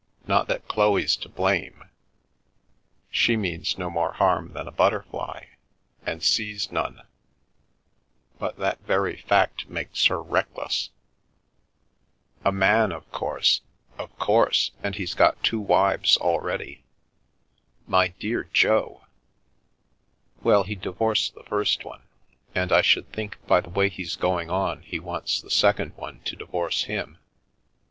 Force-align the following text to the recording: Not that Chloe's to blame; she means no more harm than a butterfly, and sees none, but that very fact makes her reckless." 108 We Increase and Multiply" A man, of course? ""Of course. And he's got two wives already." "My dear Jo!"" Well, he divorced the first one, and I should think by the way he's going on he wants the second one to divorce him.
Not 0.25 0.47
that 0.47 0.67
Chloe's 0.67 1.15
to 1.17 1.29
blame; 1.29 1.83
she 3.11 3.37
means 3.37 3.77
no 3.77 3.87
more 3.91 4.13
harm 4.13 4.53
than 4.53 4.67
a 4.67 4.71
butterfly, 4.71 5.43
and 6.03 6.23
sees 6.23 6.71
none, 6.71 7.03
but 8.39 8.57
that 8.57 8.79
very 8.81 9.17
fact 9.17 9.69
makes 9.69 10.05
her 10.07 10.19
reckless." 10.19 10.89
108 12.41 12.49
We 12.49 12.83
Increase 12.83 12.83
and 12.83 12.89
Multiply" 12.89 12.89
A 12.89 12.89
man, 12.89 12.91
of 12.91 13.11
course? 13.51 13.61
""Of 13.99 14.17
course. 14.17 14.71
And 14.81 14.95
he's 14.95 15.13
got 15.13 15.43
two 15.43 15.59
wives 15.59 16.17
already." 16.17 16.83
"My 17.85 18.07
dear 18.07 18.45
Jo!"" 18.45 19.05
Well, 20.43 20.63
he 20.63 20.73
divorced 20.73 21.35
the 21.35 21.43
first 21.43 21.85
one, 21.85 22.01
and 22.55 22.71
I 22.71 22.81
should 22.81 23.11
think 23.13 23.37
by 23.45 23.61
the 23.61 23.69
way 23.69 23.87
he's 23.87 24.15
going 24.15 24.49
on 24.49 24.81
he 24.81 24.97
wants 24.99 25.39
the 25.41 25.51
second 25.51 25.95
one 25.95 26.21
to 26.21 26.35
divorce 26.35 26.85
him. 26.85 27.19